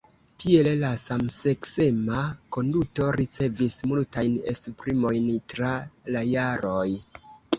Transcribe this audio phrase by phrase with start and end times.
[0.43, 2.21] Tiel la samseksema
[2.57, 5.69] konduto ricevis multajn esprimojn tra
[6.17, 6.89] la jaroj.